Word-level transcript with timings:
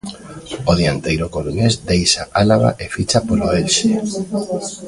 O 0.71 0.73
dianteiro 0.79 1.25
coruñés 1.35 1.73
deixa 1.89 2.23
Álava 2.41 2.69
e 2.83 2.85
ficha 2.93 3.19
polo 3.27 3.47
Elxe. 3.61 3.91